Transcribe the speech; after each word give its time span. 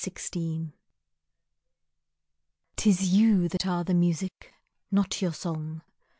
Listening 0.03 0.73
'T 2.75 2.89
is 2.89 3.13
you 3.13 3.47
that 3.49 3.67
are 3.67 3.83
the 3.83 3.93
music, 3.93 4.51
not 4.89 5.21
your 5.21 5.31
song. 5.31 5.83